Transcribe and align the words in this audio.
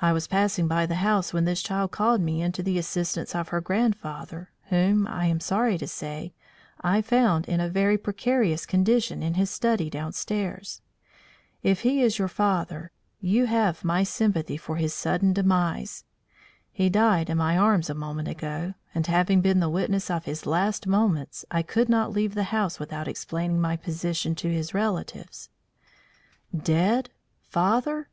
I 0.00 0.14
was 0.14 0.26
passing 0.26 0.66
by 0.66 0.86
the 0.86 0.94
house 1.04 1.34
when 1.34 1.44
this 1.44 1.62
child 1.62 1.90
called 1.90 2.22
me 2.22 2.40
in 2.40 2.52
to 2.52 2.62
the 2.62 2.78
assistance 2.78 3.34
of 3.34 3.48
her 3.50 3.60
grandfather 3.60 4.50
whom, 4.70 5.06
I 5.06 5.26
am 5.26 5.40
sorry 5.40 5.76
to 5.76 5.86
say, 5.86 6.32
I 6.80 7.02
found 7.02 7.46
in 7.46 7.60
a 7.60 7.68
very 7.68 7.98
precarious 7.98 8.64
condition 8.64 9.22
in 9.22 9.34
his 9.34 9.50
study 9.50 9.90
downstairs. 9.90 10.80
If 11.62 11.82
he 11.82 12.00
is 12.00 12.18
your 12.18 12.28
father, 12.28 12.92
you 13.20 13.44
have 13.44 13.84
my 13.84 14.04
sympathy 14.04 14.56
for 14.56 14.76
his 14.76 14.94
sudden 14.94 15.34
demise. 15.34 16.06
He 16.72 16.88
died 16.88 17.28
in 17.28 17.36
my 17.36 17.58
arms 17.58 17.90
a 17.90 17.94
moment 17.94 18.28
ago; 18.28 18.72
and 18.94 19.06
having 19.06 19.42
been 19.42 19.60
the 19.60 19.68
witness 19.68 20.10
of 20.10 20.24
his 20.24 20.46
last 20.46 20.86
moments, 20.86 21.44
I 21.50 21.60
could 21.60 21.90
not 21.90 22.10
leave 22.10 22.34
the 22.34 22.44
house 22.44 22.80
without 22.80 23.06
explaining 23.06 23.60
my 23.60 23.76
position 23.76 24.34
to 24.36 24.48
his 24.50 24.72
relatives." 24.72 25.50
"Dead! 26.56 27.10
Father?" 27.42 28.08